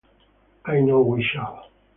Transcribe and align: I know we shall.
I 0.65 0.79
know 0.79 0.99
we 1.01 1.21
shall. 1.21 1.67